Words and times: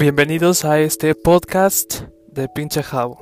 Bienvenidos 0.00 0.64
a 0.64 0.80
este 0.80 1.14
podcast 1.14 2.04
de 2.28 2.48
Pinche 2.48 2.82
Jabo. 2.82 3.18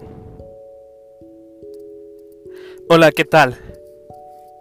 Hola, 2.89 3.11
¿qué 3.11 3.25
tal? 3.25 3.59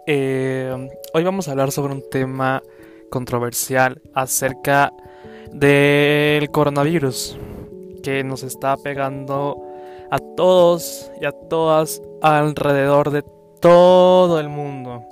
Eh, 0.04 0.88
hoy 1.14 1.22
vamos 1.22 1.46
a 1.46 1.52
hablar 1.52 1.70
sobre 1.70 1.92
un 1.92 2.02
tema 2.10 2.60
controversial 3.08 4.02
acerca 4.14 4.92
del 5.52 6.50
coronavirus 6.50 7.38
que 8.02 8.24
nos 8.24 8.42
está 8.42 8.76
pegando 8.76 9.62
a 10.10 10.18
todos 10.18 11.12
y 11.20 11.24
a 11.24 11.30
todas 11.30 12.02
alrededor 12.20 13.12
de 13.12 13.22
todo 13.60 14.40
el 14.40 14.48
mundo. 14.48 15.04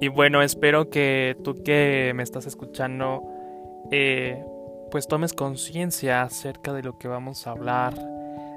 Y 0.00 0.06
bueno, 0.06 0.42
espero 0.42 0.90
que 0.90 1.36
tú 1.42 1.60
que 1.64 2.12
me 2.14 2.22
estás 2.22 2.46
escuchando, 2.46 3.24
eh, 3.90 4.44
pues 4.90 5.06
tomes 5.06 5.32
conciencia 5.32 6.22
acerca 6.22 6.72
de 6.72 6.82
lo 6.82 6.98
que 6.98 7.08
vamos 7.08 7.46
a 7.46 7.50
hablar. 7.50 7.94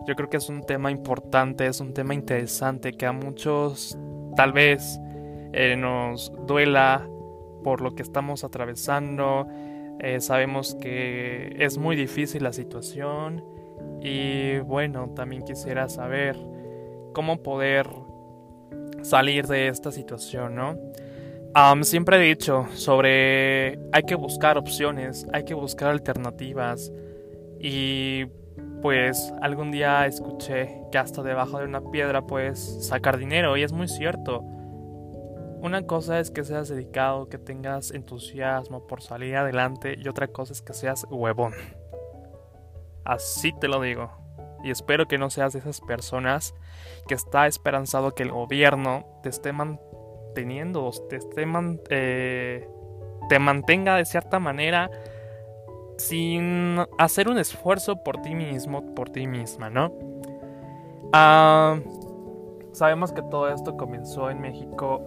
Yo 0.07 0.15
creo 0.15 0.29
que 0.29 0.37
es 0.37 0.49
un 0.49 0.63
tema 0.63 0.91
importante, 0.91 1.67
es 1.67 1.79
un 1.79 1.93
tema 1.93 2.13
interesante 2.13 2.93
que 2.93 3.05
a 3.05 3.11
muchos 3.11 3.97
tal 4.35 4.53
vez 4.53 4.99
eh, 5.53 5.75
nos 5.75 6.31
duela 6.47 7.07
por 7.63 7.81
lo 7.81 7.95
que 7.95 8.01
estamos 8.01 8.43
atravesando. 8.43 9.47
Eh, 9.99 10.19
sabemos 10.21 10.75
que 10.75 11.55
es 11.59 11.77
muy 11.77 11.95
difícil 11.95 12.43
la 12.43 12.53
situación 12.53 13.43
y 14.01 14.59
bueno, 14.59 15.09
también 15.15 15.43
quisiera 15.43 15.87
saber 15.89 16.37
cómo 17.13 17.43
poder 17.43 17.87
salir 19.03 19.47
de 19.47 19.67
esta 19.67 19.91
situación, 19.91 20.55
¿no? 20.55 20.77
Siempre 21.83 22.17
he 22.17 22.27
dicho 22.27 22.67
sobre 22.73 23.79
hay 23.91 24.03
que 24.07 24.15
buscar 24.15 24.57
opciones, 24.57 25.25
hay 25.33 25.43
que 25.43 25.53
buscar 25.53 25.89
alternativas 25.89 26.91
y 27.59 28.25
pues 28.81 29.33
algún 29.41 29.71
día 29.71 30.05
escuché 30.07 30.81
que 30.91 30.97
hasta 30.97 31.21
debajo 31.21 31.59
de 31.59 31.65
una 31.65 31.81
piedra 31.91 32.25
puedes 32.25 32.87
sacar 32.87 33.17
dinero 33.17 33.57
y 33.57 33.63
es 33.63 33.71
muy 33.71 33.87
cierto. 33.87 34.41
Una 35.61 35.85
cosa 35.85 36.19
es 36.19 36.31
que 36.31 36.43
seas 36.43 36.69
dedicado, 36.69 37.29
que 37.29 37.37
tengas 37.37 37.91
entusiasmo 37.91 38.87
por 38.87 39.03
salir 39.03 39.35
adelante 39.35 39.95
y 39.95 40.07
otra 40.07 40.27
cosa 40.27 40.53
es 40.53 40.61
que 40.63 40.73
seas 40.73 41.05
huevón. 41.11 41.53
Así 43.05 43.53
te 43.59 43.67
lo 43.67 43.79
digo. 43.81 44.09
Y 44.63 44.71
espero 44.71 45.07
que 45.07 45.17
no 45.17 45.29
seas 45.29 45.53
de 45.53 45.59
esas 45.59 45.81
personas 45.81 46.55
que 47.07 47.13
está 47.13 47.45
esperanzado 47.45 48.15
que 48.15 48.23
el 48.23 48.31
gobierno 48.31 49.05
te 49.21 49.29
esté 49.29 49.53
manteniendo, 49.53 49.90
te, 50.33 51.15
esté 51.15 51.45
eh, 51.89 52.67
te 53.29 53.39
mantenga 53.39 53.95
de 53.95 54.05
cierta 54.05 54.39
manera 54.39 54.89
sin 55.97 56.77
hacer 56.97 57.29
un 57.29 57.37
esfuerzo 57.37 58.03
por 58.03 58.21
ti 58.21 58.33
mismo, 58.33 58.93
por 58.95 59.09
ti 59.09 59.27
misma, 59.27 59.69
¿no? 59.69 59.93
Ah, 61.13 61.79
sabemos 62.71 63.11
que 63.11 63.21
todo 63.21 63.49
esto 63.49 63.77
comenzó 63.77 64.29
en 64.29 64.41
México 64.41 65.01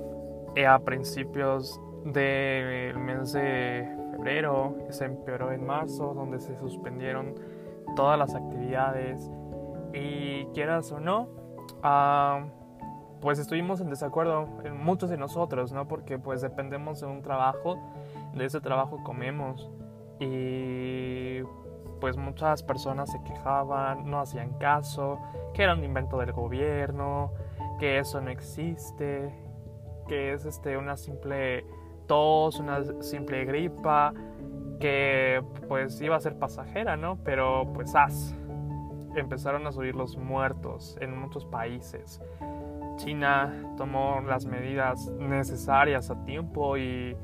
eh, 0.55 0.67
a 0.67 0.79
principios 0.79 1.81
del 2.05 2.99
mes 2.99 3.33
de 3.33 3.89
febrero, 4.13 4.77
se 4.91 5.07
empeoró 5.07 5.51
en 5.53 5.67
marzo, 5.67 6.15
donde 6.15 6.39
se 6.39 6.57
suspendieron 6.59 7.35
todas 7.97 8.19
las 8.19 8.35
actividades 8.35 9.31
y 9.93 10.45
quieras 10.53 10.93
o 10.93 11.01
no, 11.01 11.29
ah, 11.83 12.45
pues 13.21 13.39
estuvimos 13.39 13.81
en 13.81 13.89
desacuerdo, 13.89 14.47
muchos 14.75 15.11
de 15.11 15.17
nosotros, 15.17 15.73
¿no? 15.73 15.89
Porque 15.89 16.19
pues 16.19 16.41
dependemos 16.41 17.01
de 17.01 17.07
un 17.07 17.23
trabajo, 17.23 17.79
de 18.35 18.45
ese 18.45 18.61
trabajo 18.61 19.03
comemos 19.03 19.71
y 20.19 21.41
pues 22.01 22.17
muchas 22.17 22.63
personas 22.63 23.11
se 23.11 23.23
quejaban, 23.23 24.11
no 24.11 24.21
hacían 24.21 24.53
caso, 24.59 25.19
que 25.55 25.63
era 25.63 25.75
un 25.75 25.85
invento 25.85 26.19
del 26.19 26.33
gobierno, 26.33 27.33
que 27.79 27.99
eso 27.99 28.21
no 28.21 28.31
existe, 28.31 29.35
que 30.07 30.33
es 30.33 30.45
este 30.45 30.77
una 30.77 30.97
simple 30.97 31.65
tos, 32.07 32.61
una 32.61 32.83
simple 33.01 33.45
gripa, 33.45 34.13
que 34.81 35.43
pues 35.69 36.01
iba 36.01 36.17
a 36.17 36.21
ser 36.21 36.39
pasajera, 36.39 36.97
¿no? 36.97 37.19
Pero 37.25 37.73
pues 37.73 37.95
as 37.95 38.35
empezaron 39.17 39.67
a 39.67 39.73
subir 39.73 39.95
los 39.95 40.17
muertos 40.17 40.97
en 41.01 41.19
muchos 41.19 41.45
países. 41.47 42.21
China 42.97 43.75
tomó 43.77 44.21
las 44.21 44.47
medidas 44.47 45.11
necesarias 45.19 46.11
a 46.11 46.25
tiempo 46.25 46.77
y 46.77 47.17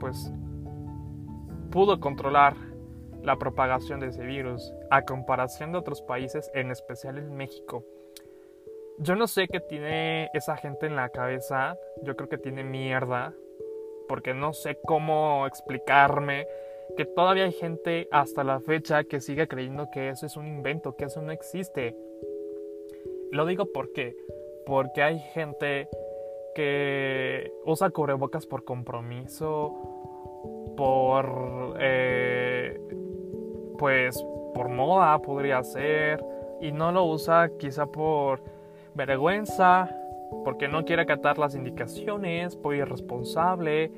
pues 0.00 0.32
pudo 1.70 1.98
controlar 2.00 2.54
la 3.22 3.36
propagación 3.36 4.00
de 4.00 4.08
ese 4.08 4.24
virus 4.24 4.72
a 4.90 5.02
comparación 5.02 5.72
de 5.72 5.78
otros 5.78 6.02
países, 6.02 6.50
en 6.54 6.70
especial 6.70 7.18
en 7.18 7.34
México. 7.34 7.84
Yo 8.98 9.16
no 9.16 9.26
sé 9.26 9.48
qué 9.48 9.60
tiene 9.60 10.30
esa 10.34 10.56
gente 10.56 10.86
en 10.86 10.94
la 10.94 11.08
cabeza, 11.08 11.76
yo 12.02 12.14
creo 12.14 12.28
que 12.28 12.38
tiene 12.38 12.62
mierda, 12.62 13.34
porque 14.08 14.34
no 14.34 14.52
sé 14.52 14.78
cómo 14.84 15.46
explicarme 15.46 16.46
que 16.96 17.06
todavía 17.06 17.44
hay 17.44 17.52
gente 17.52 18.08
hasta 18.12 18.44
la 18.44 18.60
fecha 18.60 19.04
que 19.04 19.20
sigue 19.20 19.48
creyendo 19.48 19.88
que 19.90 20.10
eso 20.10 20.26
es 20.26 20.36
un 20.36 20.46
invento, 20.46 20.96
que 20.96 21.06
eso 21.06 21.22
no 21.22 21.32
existe. 21.32 21.96
Lo 23.32 23.46
digo 23.46 23.72
porque, 23.72 24.16
porque 24.66 25.02
hay 25.02 25.18
gente 25.18 25.88
que 26.54 27.52
usa 27.64 27.90
cubrebocas 27.90 28.46
por 28.46 28.64
compromiso, 28.64 29.74
por, 30.76 31.76
eh, 31.80 32.80
pues, 33.78 34.24
por 34.54 34.68
moda 34.68 35.18
podría 35.20 35.62
ser, 35.62 36.24
y 36.60 36.72
no 36.72 36.92
lo 36.92 37.04
usa 37.04 37.50
quizá 37.58 37.86
por 37.86 38.42
vergüenza, 38.94 39.90
porque 40.44 40.68
no 40.68 40.84
quiere 40.84 41.02
acatar 41.02 41.38
las 41.38 41.54
indicaciones, 41.54 42.56
por 42.56 42.74
irresponsable. 42.74 43.90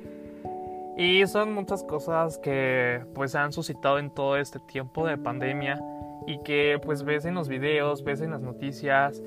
Y 0.97 1.25
son 1.27 1.53
muchas 1.53 1.83
cosas 1.83 2.39
que 2.39 3.01
pues 3.13 3.35
han 3.35 3.53
suscitado 3.53 3.99
en 3.99 4.09
todo 4.09 4.35
este 4.37 4.59
tiempo 4.59 5.05
de 5.05 5.17
pandemia 5.17 5.79
y 6.25 6.39
que 6.39 6.79
pues 6.83 7.03
ves 7.03 7.25
en 7.25 7.35
los 7.35 7.47
videos, 7.47 8.03
ves 8.03 8.21
en 8.21 8.31
las 8.31 8.41
noticias 8.41 9.21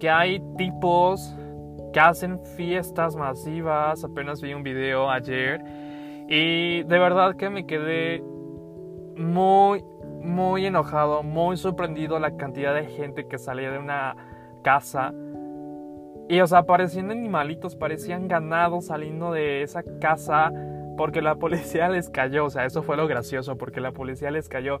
que 0.00 0.10
hay 0.10 0.42
tipos 0.56 1.36
que 1.92 2.00
hacen 2.00 2.40
fiestas 2.56 3.14
masivas, 3.14 4.02
apenas 4.02 4.40
vi 4.40 4.54
un 4.54 4.62
video 4.62 5.10
ayer 5.10 5.62
y 6.28 6.82
de 6.82 6.98
verdad 6.98 7.36
que 7.36 7.50
me 7.50 7.66
quedé 7.66 8.22
muy 9.16 9.84
muy 10.22 10.66
enojado, 10.66 11.22
muy 11.22 11.56
sorprendido 11.56 12.18
la 12.18 12.36
cantidad 12.36 12.74
de 12.74 12.86
gente 12.86 13.26
que 13.26 13.38
salía 13.38 13.70
de 13.70 13.78
una 13.78 14.16
casa. 14.62 15.14
Y 16.28 16.40
o 16.40 16.46
sea, 16.46 16.64
parecían 16.64 17.10
animalitos, 17.10 17.74
parecían 17.74 18.28
ganados 18.28 18.86
saliendo 18.86 19.32
de 19.32 19.62
esa 19.62 19.82
casa 20.00 20.52
porque 20.96 21.22
la 21.22 21.34
policía 21.36 21.88
les 21.88 22.10
cayó, 22.10 22.44
o 22.44 22.50
sea, 22.50 22.66
eso 22.66 22.82
fue 22.82 22.96
lo 22.96 23.06
gracioso, 23.06 23.56
porque 23.56 23.80
la 23.80 23.92
policía 23.92 24.30
les 24.30 24.48
cayó. 24.48 24.78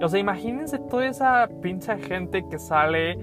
O 0.00 0.08
sea, 0.08 0.20
imagínense 0.20 0.78
toda 0.78 1.06
esa 1.06 1.48
pincha 1.62 1.96
gente 1.96 2.44
que 2.50 2.58
sale, 2.58 3.18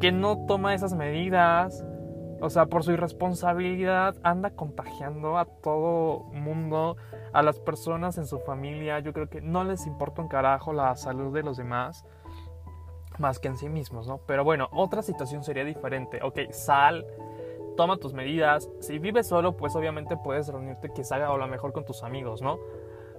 que 0.00 0.12
no 0.12 0.46
toma 0.46 0.74
esas 0.74 0.94
medidas, 0.94 1.84
o 2.40 2.48
sea, 2.48 2.66
por 2.66 2.82
su 2.82 2.92
irresponsabilidad 2.92 4.16
anda 4.22 4.50
contagiando 4.50 5.38
a 5.38 5.44
todo 5.44 6.24
mundo, 6.32 6.96
a 7.32 7.42
las 7.42 7.60
personas 7.60 8.16
en 8.16 8.26
su 8.26 8.38
familia. 8.40 8.98
Yo 9.00 9.12
creo 9.12 9.28
que 9.28 9.42
no 9.42 9.62
les 9.62 9.86
importa 9.86 10.22
un 10.22 10.28
carajo 10.28 10.72
la 10.72 10.96
salud 10.96 11.34
de 11.34 11.42
los 11.42 11.58
demás, 11.58 12.06
más 13.18 13.38
que 13.38 13.48
en 13.48 13.58
sí 13.58 13.68
mismos, 13.68 14.08
¿no? 14.08 14.18
Pero 14.26 14.42
bueno, 14.42 14.68
otra 14.72 15.02
situación 15.02 15.44
sería 15.44 15.64
diferente. 15.64 16.20
Ok, 16.22 16.50
sal, 16.50 17.04
toma 17.76 17.98
tus 17.98 18.14
medidas. 18.14 18.70
Si 18.80 18.98
vives 18.98 19.28
solo, 19.28 19.56
pues 19.56 19.76
obviamente 19.76 20.16
puedes 20.16 20.48
reunirte 20.48 20.90
quizá 20.94 21.16
a 21.16 21.36
lo 21.36 21.46
mejor 21.46 21.72
con 21.72 21.84
tus 21.84 22.02
amigos, 22.02 22.40
¿no? 22.40 22.58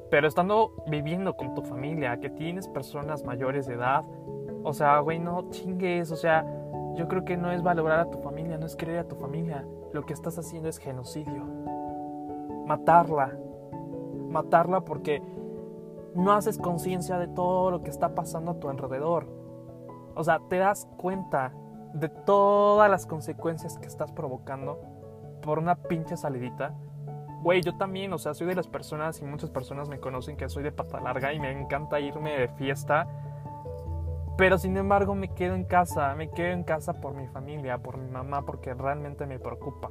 Pero 0.10 0.28
estando 0.28 0.74
viviendo 0.88 1.36
con 1.38 1.54
tu 1.54 1.62
familia, 1.62 2.20
que 2.20 2.32
tienes 2.32 2.68
personas 2.68 3.24
mayores 3.24 3.68
de 3.68 3.76
edad, 3.76 4.04
o 4.64 4.74
sea, 4.74 5.00
güey, 5.00 5.20
no 5.20 5.50
chingues, 5.52 6.12
o 6.12 6.16
sea, 6.16 6.46
yo 6.96 7.08
creo 7.08 7.26
que 7.26 7.38
no 7.38 7.52
es 7.52 7.64
valorar 7.64 8.00
a 8.00 8.10
tu 8.10 8.18
familia, 8.20 8.58
no 8.58 8.66
es 8.66 8.76
querer 8.76 9.00
a 9.00 9.08
tu 9.08 9.16
familia. 9.16 9.66
Lo 9.94 10.06
que 10.06 10.14
estás 10.14 10.38
haciendo 10.38 10.70
es 10.70 10.78
genocidio. 10.78 11.46
Matarla. 12.66 13.38
Matarla 14.30 14.82
porque 14.82 15.22
no 16.16 16.34
haces 16.34 16.58
conciencia 16.58 17.18
de 17.18 17.28
todo 17.28 17.72
lo 17.72 17.84
que 17.84 17.90
está 17.90 18.16
pasando 18.16 18.52
a 18.52 18.60
tu 18.60 18.70
alrededor. 18.70 19.28
O 20.16 20.24
sea, 20.24 20.40
te 20.50 20.58
das 20.58 20.88
cuenta 20.98 21.54
de 21.94 22.10
todas 22.10 22.90
las 22.90 23.06
consecuencias 23.06 23.78
que 23.78 23.88
estás 23.88 24.12
provocando 24.12 24.80
por 25.42 25.60
una 25.60 25.76
pinche 25.76 26.18
salidita. 26.18 26.74
Güey, 27.42 27.62
yo 27.62 27.76
también, 27.76 28.14
o 28.14 28.18
sea, 28.18 28.34
soy 28.34 28.48
de 28.48 28.56
las 28.56 28.68
personas 28.68 29.20
y 29.22 29.26
muchas 29.26 29.50
personas 29.50 29.90
me 29.90 30.00
conocen 30.00 30.38
que 30.38 30.48
soy 30.48 30.64
de 30.64 30.72
pata 30.72 31.00
larga 31.00 31.34
y 31.34 31.40
me 31.40 31.52
encanta 31.52 32.00
irme 32.00 32.38
de 32.38 32.48
fiesta. 32.50 33.08
Pero 34.38 34.58
sin 34.58 34.78
embargo 34.78 35.14
me 35.16 35.30
quedo 35.34 35.56
en 35.56 35.66
casa, 35.66 36.16
me 36.16 36.30
quedo 36.30 36.54
en 36.54 36.64
casa 36.64 36.94
por 36.94 37.14
mi 37.14 37.28
familia, 37.28 37.78
por 37.78 37.98
mi 37.98 38.10
mamá, 38.10 38.44
porque 38.46 38.74
realmente 38.74 39.26
me 39.26 39.40
preocupa. 39.40 39.90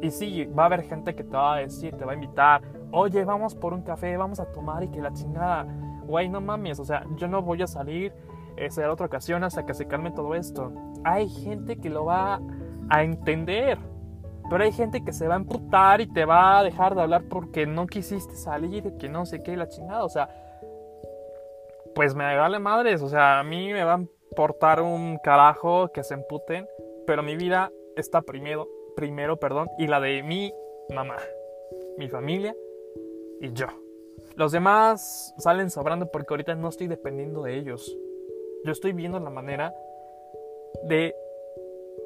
Y 0.00 0.10
sí, 0.10 0.46
va 0.46 0.64
a 0.64 0.66
haber 0.66 0.82
gente 0.82 1.14
que 1.14 1.22
te 1.22 1.36
va 1.36 1.54
a 1.54 1.58
decir, 1.58 1.96
te 1.96 2.04
va 2.04 2.12
a 2.12 2.14
invitar, 2.14 2.62
oye, 2.90 3.24
vamos 3.24 3.54
por 3.54 3.72
un 3.72 3.82
café, 3.82 4.16
vamos 4.16 4.40
a 4.40 4.46
tomar 4.46 4.82
y 4.82 4.88
que 4.88 5.00
la 5.00 5.12
chingada. 5.12 5.66
güey, 6.04 6.28
no 6.28 6.40
mames, 6.40 6.80
o 6.80 6.84
sea, 6.84 7.04
yo 7.16 7.28
no 7.28 7.42
voy 7.42 7.62
a 7.62 7.66
salir, 7.66 8.12
eh, 8.56 8.70
será 8.70 8.92
otra 8.92 9.06
ocasión 9.06 9.44
hasta 9.44 9.64
que 9.64 9.74
se 9.74 9.86
calme 9.86 10.10
todo 10.10 10.34
esto. 10.34 10.72
Hay 11.04 11.28
gente 11.28 11.76
que 11.76 11.88
lo 11.88 12.04
va 12.04 12.40
a 12.90 13.02
entender, 13.02 13.78
pero 14.50 14.64
hay 14.64 14.72
gente 14.72 15.04
que 15.04 15.12
se 15.12 15.28
va 15.28 15.34
a 15.34 15.38
emputar 15.38 16.00
y 16.00 16.06
te 16.06 16.24
va 16.24 16.58
a 16.58 16.64
dejar 16.64 16.94
de 16.94 17.02
hablar 17.02 17.24
porque 17.30 17.66
no 17.66 17.86
quisiste 17.86 18.34
salir, 18.34 18.96
que 18.98 19.08
no 19.08 19.24
sé 19.24 19.42
qué, 19.42 19.56
la 19.56 19.68
chingada, 19.68 20.04
o 20.04 20.08
sea, 20.08 20.28
pues 21.94 22.14
me 22.14 22.36
vale 22.36 22.58
madres, 22.58 23.02
o 23.02 23.08
sea, 23.08 23.40
a 23.40 23.44
mí 23.44 23.72
me 23.72 23.84
va 23.84 23.94
a 23.94 24.00
importar 24.30 24.80
un 24.80 25.18
carajo 25.18 25.88
que 25.92 26.02
se 26.02 26.14
emputen, 26.14 26.66
pero 27.06 27.22
mi 27.22 27.36
vida 27.36 27.70
está 27.96 28.22
primero, 28.22 28.68
primero, 28.96 29.36
perdón, 29.36 29.68
y 29.78 29.86
la 29.86 30.00
de 30.00 30.22
mi 30.22 30.52
mamá, 30.94 31.16
mi 31.98 32.08
familia 32.08 32.54
y 33.40 33.52
yo. 33.52 33.66
Los 34.36 34.52
demás 34.52 35.34
salen 35.38 35.70
sobrando 35.70 36.10
porque 36.10 36.32
ahorita 36.32 36.54
no 36.54 36.68
estoy 36.68 36.88
dependiendo 36.88 37.42
de 37.42 37.56
ellos. 37.56 37.96
Yo 38.64 38.72
estoy 38.72 38.92
viendo 38.92 39.18
la 39.20 39.30
manera 39.30 39.74
de 40.84 41.14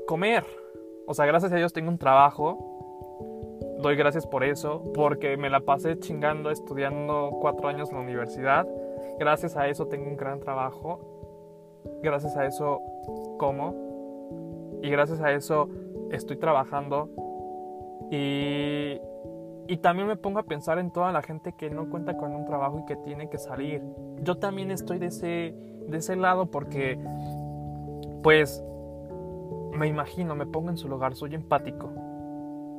comer. 0.07 0.45
O 1.07 1.15
sea, 1.15 1.27
gracias 1.27 1.53
a 1.53 1.57
Dios 1.57 1.73
tengo 1.73 1.91
un 1.91 1.99
trabajo. 1.99 2.59
Doy 3.79 3.95
gracias 3.95 4.27
por 4.27 4.43
eso, 4.43 4.91
porque 4.95 5.37
me 5.37 5.51
la 5.51 5.61
pasé 5.61 5.99
chingando 5.99 6.51
estudiando 6.51 7.31
cuatro 7.41 7.69
años 7.69 7.91
en 7.91 7.97
la 7.97 8.03
universidad. 8.03 8.67
Gracias 9.19 9.57
a 9.57 9.69
eso 9.69 9.87
tengo 9.87 10.09
un 10.09 10.17
gran 10.17 10.41
trabajo. 10.41 11.01
Gracias 12.03 12.37
a 12.37 12.47
eso 12.47 12.81
como. 13.39 14.79
Y 14.83 14.91
gracias 14.91 15.21
a 15.21 15.33
eso 15.33 15.69
estoy 16.11 16.37
trabajando. 16.37 17.09
Y 18.11 19.01
y 19.69 19.79
también 19.79 20.07
me 20.07 20.17
pongo 20.17 20.39
a 20.39 20.45
pensar 20.45 20.79
en 20.79 20.91
toda 20.91 21.13
la 21.13 21.23
gente 21.23 21.53
que 21.53 21.71
no 21.71 21.91
cuenta 21.91 22.17
con 22.17 22.35
un 22.35 22.45
trabajo 22.45 22.81
y 22.81 22.85
que 22.87 22.97
tiene 22.97 23.29
que 23.29 23.39
salir. 23.39 23.83
Yo 24.23 24.37
también 24.37 24.71
estoy 24.71 24.99
de 24.99 25.07
ese, 25.07 25.55
de 25.89 25.99
ese 25.99 26.15
lado 26.15 26.47
porque, 26.47 26.99
pues, 28.23 28.63
me 29.73 29.89
imagino, 29.89 30.35
me 30.37 30.47
pongo 30.47 30.71
en 30.71 30.77
su 30.77 30.89
lugar, 30.89 31.15
soy 31.15 31.35
empático. 31.35 31.91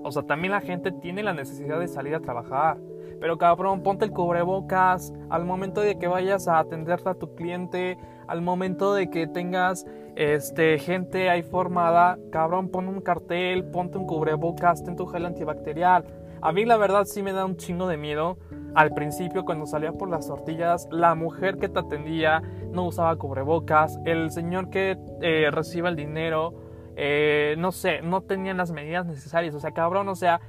O 0.04 0.12
sea, 0.12 0.24
también 0.24 0.52
la 0.52 0.62
gente 0.62 0.92
tiene 0.92 1.24
la 1.24 1.34
necesidad 1.34 1.80
de 1.80 1.88
salir 1.88 2.16
a 2.16 2.22
trabajar. 2.22 2.78
Pero 3.20 3.38
cabrón, 3.38 3.82
ponte 3.82 4.06
el 4.06 4.12
cubrebocas 4.12 5.14
al 5.30 5.46
momento 5.46 5.82
de 5.82 5.98
que 5.98 6.08
vayas 6.08 6.48
a 6.48 6.60
atender 6.60 7.00
a 7.06 7.14
tu 7.16 7.36
cliente, 7.36 7.98
al 8.28 8.42
momento 8.42 8.94
de 8.94 9.10
que 9.10 9.28
tengas 9.28 9.86
este, 10.16 10.78
gente 10.80 11.30
ahí 11.30 11.44
formada, 11.44 12.18
cabrón, 12.32 12.70
pon 12.70 12.88
un 12.88 13.02
cartel, 13.02 13.66
ponte 13.66 13.98
un 13.98 14.06
cubrebocas, 14.06 14.84
ten 14.84 14.96
tu 14.96 15.06
gel 15.06 15.26
antibacterial. 15.26 16.06
A 16.42 16.52
mí 16.52 16.66
la 16.66 16.78
verdad 16.78 17.06
sí 17.06 17.24
me 17.24 17.34
da 17.34 17.46
un 17.46 17.58
chingo 17.58 17.88
de 17.88 17.98
miedo. 17.98 18.38
Al 18.76 18.94
principio 18.94 19.44
cuando 19.44 19.66
salía 19.66 19.92
por 19.94 20.10
las 20.10 20.28
tortillas, 20.28 20.88
la 20.92 21.16
mujer 21.16 21.58
que 21.58 21.68
te 21.70 21.80
atendía 21.80 22.42
no 22.72 22.86
usaba 22.86 23.16
cubrebocas, 23.16 24.00
el 24.06 24.30
señor 24.30 24.70
que 24.70 24.98
eh, 25.22 25.50
el 25.50 25.96
dinero, 25.96 26.54
eh, 26.96 27.56
no 27.58 27.72
sé, 27.72 28.02
no 28.02 28.22
tenían 28.22 28.58
las 28.58 28.72
medidas 28.72 29.06
necesarias. 29.08 29.56
O 29.56 29.60
sea, 29.60 29.72
cabrón, 29.72 30.10
o 30.10 30.16
sea, 30.16 30.42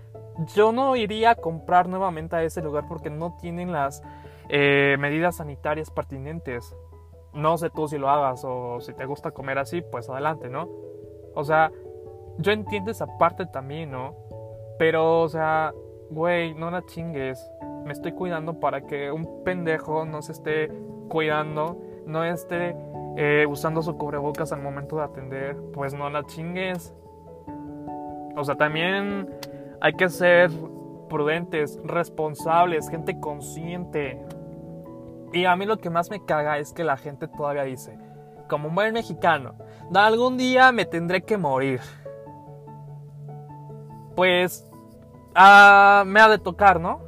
yo 0.54 0.72
no 0.72 0.96
iría 0.96 1.30
a 1.30 1.34
comprar 1.34 1.88
nuevamente 1.88 2.36
a 2.36 2.42
ese 2.42 2.62
lugar 2.62 2.84
porque 2.88 3.10
no 3.10 3.36
tienen 3.40 3.72
las 3.72 4.02
eh, 4.48 4.96
medidas 4.98 5.36
sanitarias 5.36 5.90
pertinentes. 5.90 6.74
No 7.32 7.58
sé 7.58 7.70
tú 7.70 7.88
si 7.88 7.98
lo 7.98 8.08
hagas 8.08 8.42
o 8.44 8.80
si 8.80 8.94
te 8.94 9.04
gusta 9.04 9.32
comer 9.32 9.58
así, 9.58 9.82
pues 9.82 10.08
adelante, 10.08 10.48
¿no? 10.48 10.68
O 11.34 11.44
sea, 11.44 11.70
yo 12.38 12.52
entiendo 12.52 12.90
esa 12.90 13.06
parte 13.18 13.46
también, 13.46 13.90
¿no? 13.90 14.14
Pero, 14.78 15.22
o 15.22 15.28
sea, 15.28 15.74
güey, 16.10 16.54
no 16.54 16.70
la 16.70 16.84
chingues. 16.86 17.50
Me 17.84 17.92
estoy 17.92 18.12
cuidando 18.12 18.60
para 18.60 18.82
que 18.82 19.10
un 19.10 19.44
pendejo 19.44 20.04
no 20.04 20.22
se 20.22 20.32
esté 20.32 20.72
cuidando, 21.08 21.80
no 22.06 22.24
esté 22.24 22.76
eh, 23.16 23.46
usando 23.48 23.82
su 23.82 23.96
cubrebocas 23.96 24.52
al 24.52 24.62
momento 24.62 24.96
de 24.96 25.02
atender. 25.02 25.56
Pues 25.74 25.94
no 25.94 26.08
la 26.10 26.24
chingues. 26.24 26.94
O 28.36 28.44
sea, 28.44 28.54
también 28.54 29.28
hay 29.80 29.92
que 29.94 30.08
ser 30.08 30.50
prudentes, 31.08 31.78
responsables, 31.84 32.88
gente 32.88 33.18
consciente. 33.18 34.20
Y 35.32 35.44
a 35.44 35.56
mí 35.56 35.66
lo 35.66 35.78
que 35.78 35.90
más 35.90 36.10
me 36.10 36.24
caga 36.24 36.58
es 36.58 36.72
que 36.72 36.84
la 36.84 36.96
gente 36.96 37.28
todavía 37.28 37.64
dice, 37.64 37.98
como 38.48 38.68
un 38.68 38.74
buen 38.74 38.92
mexicano, 38.92 39.54
algún 39.94 40.36
día 40.36 40.72
me 40.72 40.84
tendré 40.84 41.22
que 41.22 41.36
morir. 41.36 41.80
Pues 44.16 44.68
ah, 45.34 46.02
me 46.06 46.20
ha 46.20 46.28
de 46.28 46.38
tocar, 46.38 46.80
¿no? 46.80 47.00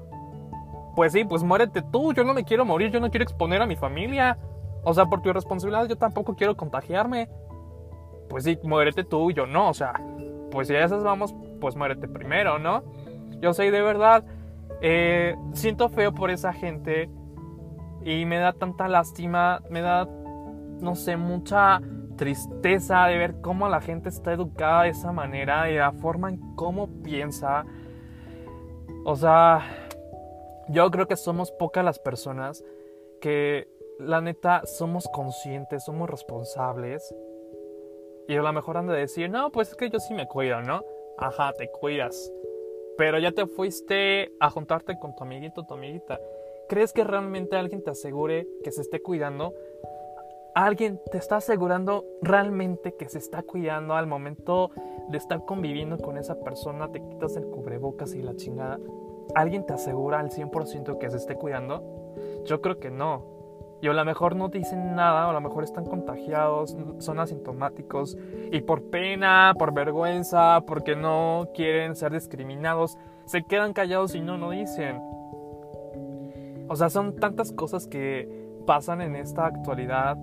Pues 0.94 1.12
sí, 1.12 1.24
pues 1.24 1.42
muérete 1.42 1.82
tú, 1.82 2.12
yo 2.12 2.24
no 2.24 2.34
me 2.34 2.44
quiero 2.44 2.64
morir, 2.64 2.90
yo 2.90 3.00
no 3.00 3.10
quiero 3.10 3.24
exponer 3.24 3.62
a 3.62 3.66
mi 3.66 3.76
familia. 3.76 4.38
O 4.82 4.94
sea, 4.94 5.06
por 5.06 5.20
tu 5.20 5.32
responsabilidad 5.32 5.88
yo 5.88 5.96
tampoco 5.96 6.34
quiero 6.34 6.56
contagiarme. 6.56 7.28
Pues 8.28 8.44
sí, 8.44 8.58
muérete 8.62 9.04
tú, 9.04 9.30
yo 9.32 9.46
no, 9.46 9.70
o 9.70 9.74
sea, 9.74 9.94
pues 10.50 10.68
si 10.68 10.74
a 10.74 10.84
esas 10.84 11.02
vamos, 11.02 11.34
pues 11.60 11.76
muérete 11.76 12.08
primero, 12.08 12.58
¿no? 12.58 12.82
Yo 13.40 13.52
sé, 13.52 13.70
de 13.70 13.82
verdad, 13.82 14.24
eh, 14.80 15.36
siento 15.52 15.88
feo 15.88 16.12
por 16.14 16.30
esa 16.30 16.52
gente 16.52 17.10
y 18.04 18.24
me 18.24 18.38
da 18.38 18.52
tanta 18.52 18.88
lástima, 18.88 19.62
me 19.70 19.80
da, 19.80 20.06
no 20.06 20.94
sé, 20.94 21.16
mucha 21.16 21.80
tristeza 22.16 23.06
de 23.06 23.16
ver 23.16 23.40
cómo 23.40 23.68
la 23.68 23.80
gente 23.80 24.08
está 24.08 24.32
educada 24.32 24.82
de 24.82 24.90
esa 24.90 25.12
manera 25.12 25.70
y 25.70 25.76
la 25.76 25.92
forma 25.92 26.28
en 26.28 26.54
cómo 26.54 26.88
piensa. 27.02 27.64
O 29.04 29.16
sea, 29.16 29.62
yo 30.68 30.90
creo 30.90 31.06
que 31.08 31.16
somos 31.16 31.50
pocas 31.52 31.84
las 31.84 31.98
personas 31.98 32.64
que 33.20 33.68
la 33.98 34.20
neta 34.20 34.62
somos 34.66 35.08
conscientes, 35.12 35.84
somos 35.84 36.08
responsables. 36.08 37.14
Y 38.28 38.36
a 38.36 38.42
lo 38.42 38.52
mejor 38.52 38.76
han 38.76 38.86
de 38.86 38.94
decir, 38.94 39.30
no, 39.30 39.50
pues 39.50 39.70
es 39.70 39.76
que 39.76 39.90
yo 39.90 39.98
sí 39.98 40.14
me 40.14 40.26
cuido, 40.28 40.62
¿no? 40.62 40.82
Ajá, 41.20 41.52
te 41.52 41.70
cuidas. 41.70 42.32
Pero 42.96 43.18
ya 43.18 43.32
te 43.32 43.46
fuiste 43.46 44.32
a 44.40 44.50
juntarte 44.50 44.98
con 44.98 45.14
tu 45.14 45.22
amiguito, 45.22 45.64
tu 45.64 45.74
amiguita. 45.74 46.18
¿Crees 46.68 46.92
que 46.92 47.04
realmente 47.04 47.56
alguien 47.56 47.82
te 47.82 47.90
asegure 47.90 48.46
que 48.64 48.72
se 48.72 48.80
esté 48.80 49.02
cuidando? 49.02 49.54
¿Alguien 50.54 51.00
te 51.10 51.18
está 51.18 51.36
asegurando 51.36 52.04
realmente 52.22 52.94
que 52.96 53.08
se 53.08 53.18
está 53.18 53.42
cuidando 53.42 53.94
al 53.94 54.06
momento 54.06 54.70
de 55.08 55.18
estar 55.18 55.44
conviviendo 55.44 55.98
con 55.98 56.16
esa 56.16 56.40
persona? 56.40 56.90
Te 56.90 57.00
quitas 57.00 57.36
el 57.36 57.44
cubrebocas 57.44 58.14
y 58.14 58.22
la 58.22 58.34
chingada. 58.34 58.78
¿Alguien 59.34 59.66
te 59.66 59.74
asegura 59.74 60.20
al 60.20 60.30
100% 60.30 60.98
que 60.98 61.10
se 61.10 61.18
esté 61.18 61.36
cuidando? 61.36 62.14
Yo 62.44 62.60
creo 62.60 62.78
que 62.78 62.90
no. 62.90 63.39
Y 63.82 63.88
a 63.88 63.92
lo 63.92 64.04
mejor 64.04 64.36
no 64.36 64.48
dicen 64.48 64.94
nada, 64.94 65.26
o 65.26 65.30
a 65.30 65.32
lo 65.32 65.40
mejor 65.40 65.64
están 65.64 65.86
contagiados, 65.86 66.76
son 66.98 67.18
asintomáticos, 67.18 68.16
y 68.52 68.60
por 68.60 68.90
pena, 68.90 69.54
por 69.58 69.72
vergüenza, 69.72 70.60
porque 70.66 70.96
no 70.96 71.48
quieren 71.54 71.96
ser 71.96 72.12
discriminados, 72.12 72.98
se 73.24 73.42
quedan 73.42 73.72
callados 73.72 74.14
y 74.14 74.20
no, 74.20 74.36
no 74.36 74.50
dicen. 74.50 75.00
O 76.68 76.76
sea, 76.76 76.90
son 76.90 77.16
tantas 77.16 77.52
cosas 77.52 77.86
que 77.86 78.28
pasan 78.66 79.00
en 79.00 79.16
esta 79.16 79.46
actualidad. 79.46 80.16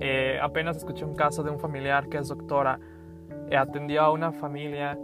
Eh, 0.00 0.38
apenas 0.42 0.76
escuché 0.76 1.04
un 1.04 1.14
caso 1.14 1.42
de 1.42 1.50
un 1.50 1.60
familiar 1.60 2.08
que 2.08 2.18
es 2.18 2.28
doctora, 2.28 2.80
eh, 3.48 3.56
atendió 3.56 4.02
a 4.02 4.10
una 4.10 4.32
familia 4.32 4.98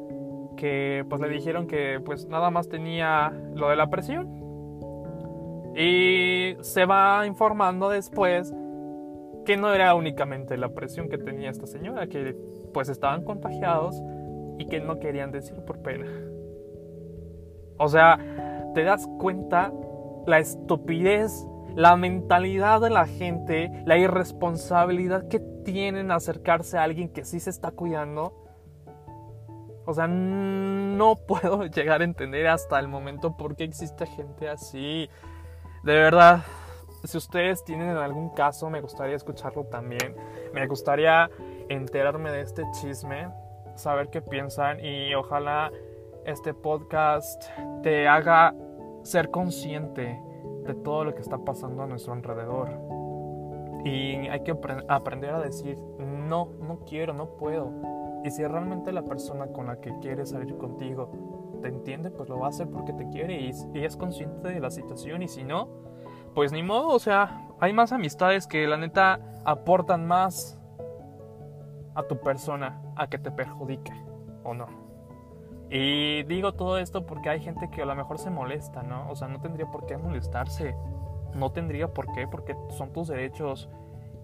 que 0.56 1.06
pues 1.08 1.20
le 1.20 1.28
dijeron 1.28 1.66
que 1.66 2.00
pues 2.04 2.26
nada 2.26 2.50
más 2.50 2.68
tenía 2.68 3.32
lo 3.54 3.70
de 3.70 3.76
la 3.76 3.88
presión 3.88 4.40
y 5.80 6.56
se 6.60 6.84
va 6.84 7.26
informando 7.26 7.88
después 7.88 8.52
que 9.46 9.56
no 9.56 9.72
era 9.72 9.94
únicamente 9.94 10.58
la 10.58 10.68
presión 10.68 11.08
que 11.08 11.16
tenía 11.16 11.48
esta 11.48 11.66
señora, 11.66 12.06
que 12.06 12.36
pues 12.74 12.90
estaban 12.90 13.24
contagiados 13.24 13.96
y 14.58 14.66
que 14.66 14.80
no 14.80 14.98
querían 14.98 15.32
decir 15.32 15.56
por 15.64 15.80
pena. 15.80 16.06
O 17.78 17.88
sea, 17.88 18.18
te 18.74 18.84
das 18.84 19.08
cuenta 19.18 19.72
la 20.26 20.38
estupidez, 20.38 21.46
la 21.74 21.96
mentalidad 21.96 22.82
de 22.82 22.90
la 22.90 23.06
gente, 23.06 23.70
la 23.86 23.96
irresponsabilidad 23.96 25.28
que 25.28 25.40
tienen 25.64 26.10
acercarse 26.10 26.76
a 26.76 26.82
alguien 26.82 27.08
que 27.08 27.24
sí 27.24 27.40
se 27.40 27.48
está 27.48 27.70
cuidando. 27.70 28.34
O 29.86 29.94
sea, 29.94 30.06
no 30.06 31.16
puedo 31.26 31.64
llegar 31.74 32.02
a 32.02 32.04
entender 32.04 32.48
hasta 32.48 32.78
el 32.78 32.88
momento 32.88 33.38
por 33.38 33.56
qué 33.56 33.64
existe 33.64 34.04
gente 34.04 34.46
así. 34.46 35.08
De 35.82 35.94
verdad, 35.94 36.42
si 37.04 37.16
ustedes 37.16 37.64
tienen 37.64 37.96
algún 37.96 38.28
caso, 38.30 38.68
me 38.68 38.82
gustaría 38.82 39.16
escucharlo 39.16 39.64
también. 39.64 40.14
Me 40.52 40.66
gustaría 40.66 41.30
enterarme 41.70 42.30
de 42.30 42.42
este 42.42 42.64
chisme, 42.72 43.28
saber 43.76 44.10
qué 44.10 44.20
piensan 44.20 44.84
y 44.84 45.14
ojalá 45.14 45.70
este 46.26 46.52
podcast 46.52 47.42
te 47.82 48.06
haga 48.06 48.54
ser 49.04 49.30
consciente 49.30 50.20
de 50.66 50.74
todo 50.74 51.04
lo 51.04 51.14
que 51.14 51.22
está 51.22 51.38
pasando 51.38 51.84
a 51.84 51.86
nuestro 51.86 52.12
alrededor. 52.12 52.68
Y 53.86 54.28
hay 54.28 54.42
que 54.42 54.54
aprender 54.88 55.30
a 55.30 55.40
decir, 55.40 55.78
no, 55.98 56.50
no 56.60 56.80
quiero, 56.84 57.14
no 57.14 57.36
puedo. 57.38 57.72
Y 58.22 58.30
si 58.30 58.44
realmente 58.44 58.92
la 58.92 59.02
persona 59.02 59.46
con 59.46 59.68
la 59.68 59.80
que 59.80 59.98
quieres 60.00 60.28
salir 60.28 60.54
contigo 60.58 61.29
te 61.60 61.68
entiende, 61.68 62.10
pues 62.10 62.28
lo 62.28 62.38
va 62.38 62.46
a 62.46 62.48
hacer 62.50 62.68
porque 62.68 62.92
te 62.92 63.08
quiere 63.08 63.40
y, 63.40 63.50
es 63.74 63.96
consciente 63.96 64.48
de 64.48 64.60
la 64.60 64.70
situación. 64.70 65.22
Y 65.22 65.28
si 65.28 65.44
no, 65.44 65.68
pues 66.34 66.52
ni 66.52 66.62
modo, 66.62 66.88
o 66.88 66.98
sea, 66.98 67.48
hay 67.60 67.72
más 67.72 67.92
amistades 67.92 68.46
que 68.46 68.66
la 68.66 68.76
neta 68.76 69.20
aportan 69.44 70.06
más 70.06 70.58
a 71.94 72.02
tu 72.04 72.20
persona 72.20 72.80
a 72.96 73.08
que 73.08 73.18
te 73.18 73.30
perjudique 73.30 73.92
o 74.44 74.54
no. 74.54 74.66
Y 75.70 76.24
digo 76.24 76.52
todo 76.52 76.78
esto 76.78 77.06
porque 77.06 77.30
hay 77.30 77.40
gente 77.40 77.70
que 77.70 77.82
a 77.82 77.86
lo 77.86 77.94
mejor 77.94 78.18
se 78.18 78.30
molesta, 78.30 78.82
¿no? 78.82 79.08
O 79.08 79.14
sea, 79.14 79.28
no 79.28 79.40
tendría 79.40 79.70
por 79.70 79.86
qué 79.86 79.96
molestarse. 79.96 80.74
No 81.34 81.52
tendría 81.52 81.94
por 81.94 82.10
qué, 82.12 82.26
porque 82.26 82.56
son 82.70 82.92
tus 82.92 83.06
derechos. 83.06 83.68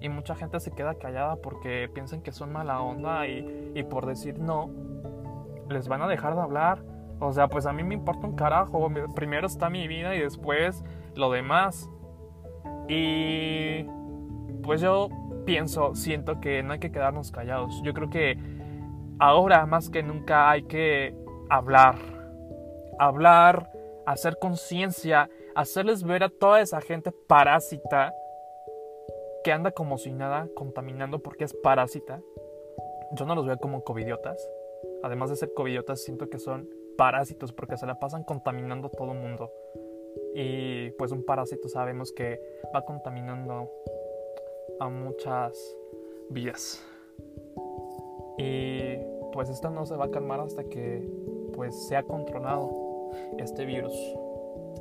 Y 0.01 0.09
mucha 0.09 0.35
gente 0.35 0.59
se 0.59 0.73
queda 0.73 0.95
callada 0.95 1.37
porque 1.37 1.89
piensan 1.93 2.21
que 2.21 2.33
son 2.33 2.53
mala 2.53 2.81
onda 2.81 3.27
y, 3.27 3.73
y 3.75 3.83
por 3.85 4.07
decir 4.07 4.39
no, 4.39 4.71
les 5.69 5.89
van 5.89 6.03
a 6.03 6.09
dejar 6.09 6.35
de 6.35 6.43
hablar. 6.43 6.83
O 7.19 7.33
sea, 7.33 7.49
pues 7.49 7.67
a 7.67 7.73
mí 7.73 7.83
me 7.83 7.95
importa 7.95 8.27
un 8.27 8.37
carajo. 8.37 8.91
Primero 9.15 9.47
está 9.47 9.71
mi 9.71 9.89
vida 9.89 10.15
y 10.15 10.21
después 10.21 10.85
lo 11.15 11.31
demás. 11.31 11.89
Y 12.89 13.85
pues 14.63 14.81
yo 14.81 15.09
pienso, 15.45 15.95
siento 15.95 16.41
que 16.41 16.63
no 16.63 16.75
hay 16.75 16.79
que 16.79 16.93
quedarnos 16.93 17.31
callados. 17.31 17.81
Yo 17.83 17.95
creo 17.95 18.11
que 18.11 18.39
ahora 19.19 19.65
más 19.67 19.89
que 19.89 20.03
nunca 20.03 20.51
hay 20.51 20.65
que 20.65 21.15
hablar. 21.49 21.97
Hablar, 22.99 23.71
hacer 24.07 24.39
conciencia, 24.39 25.31
hacerles 25.55 26.03
ver 26.03 26.25
a 26.25 26.29
toda 26.29 26.61
esa 26.61 26.81
gente 26.81 27.13
parásita 27.29 28.13
que 29.45 29.53
anda 29.53 29.71
como 29.71 29.97
si 29.99 30.13
nada 30.13 30.49
contaminando 30.55 31.21
porque 31.21 31.45
es 31.45 31.55
parásita. 31.55 32.21
Yo 33.13 33.25
no 33.25 33.35
los 33.35 33.47
veo 33.47 33.59
como 33.59 33.85
covidiotas. 33.85 34.51
Además 35.03 35.31
de 35.31 35.37
ser 35.37 35.53
covidiotas, 35.55 36.03
siento 36.03 36.29
que 36.29 36.39
son 36.39 36.69
parásitos 36.97 37.53
porque 37.53 37.77
se 37.77 37.87
la 37.87 37.99
pasan 37.99 38.25
contaminando 38.25 38.89
todo 38.89 39.13
el 39.13 39.19
mundo. 39.19 39.51
Y 40.35 40.91
pues 40.93 41.13
un 41.13 41.25
parásito 41.25 41.69
sabemos 41.69 42.13
que 42.13 42.41
va 42.75 42.85
contaminando 42.85 43.71
a 44.81 44.89
muchas 44.89 45.77
vías. 46.31 46.83
Y 48.39 48.97
pues 49.33 49.49
esto 49.49 49.71
no 49.71 49.87
se 49.87 49.97
va 49.97 50.07
a 50.07 50.11
calmar 50.11 50.41
hasta 50.41 50.65
que 50.65 51.09
pues 51.55 51.89
sea 51.89 52.03
controlado 52.03 53.11
este 53.39 53.65
virus. 53.65 53.95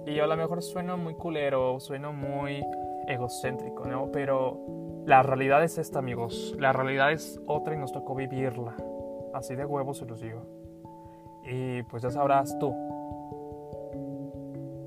Y 0.05 0.19
a 0.19 0.27
lo 0.27 0.35
mejor 0.37 0.61
suena 0.61 0.95
muy 0.95 1.15
culero, 1.15 1.79
suena 1.79 2.11
muy 2.11 2.63
egocéntrico, 3.07 3.85
¿no? 3.85 4.11
Pero 4.11 4.59
la 5.05 5.23
realidad 5.23 5.63
es 5.63 5.77
esta, 5.77 5.99
amigos. 5.99 6.55
La 6.59 6.73
realidad 6.73 7.11
es 7.11 7.39
otra 7.47 7.75
y 7.75 7.77
nos 7.77 7.91
tocó 7.91 8.15
vivirla. 8.15 8.75
Así 9.33 9.55
de 9.55 9.65
huevos 9.65 9.99
se 9.99 10.05
los 10.05 10.21
digo. 10.21 10.64
Y 11.47 11.83
pues 11.83 12.03
ya 12.03 12.09
sabrás 12.09 12.57
tú 12.59 12.73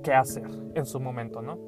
qué 0.03 0.13
hacer 0.15 0.49
en 0.75 0.87
su 0.87 1.01
momento, 1.01 1.43
¿no? 1.43 1.59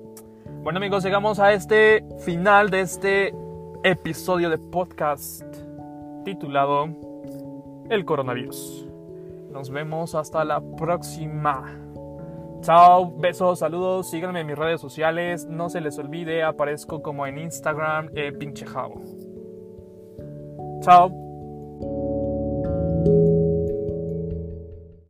Bueno 0.63 0.79
amigos, 0.79 1.05
llegamos 1.05 1.39
a 1.39 1.53
este 1.53 2.05
final 2.19 2.71
de 2.71 2.81
este 2.81 3.35
episodio 3.83 4.51
de 4.51 4.59
podcast 4.59 5.43
titulado 6.25 6.89
El 7.89 8.05
coronavirus. 8.05 8.87
Nos 9.51 9.71
vemos 9.71 10.15
hasta 10.15 10.45
la 10.45 10.61
próxima. 10.61 11.65
Chao, 12.61 13.11
besos, 13.17 13.61
saludos, 13.61 14.11
síganme 14.11 14.41
en 14.41 14.47
mis 14.47 14.59
redes 14.59 14.81
sociales, 14.83 15.47
no 15.47 15.71
se 15.71 15.81
les 15.81 15.99
olvide, 15.99 16.43
aparezco 16.43 17.01
como 17.01 17.27
en 17.27 17.39
Instagram, 17.39 18.11
eh, 18.15 18.33
pinche 18.33 18.67
jabo. 18.67 19.01
Chao. 20.83 21.11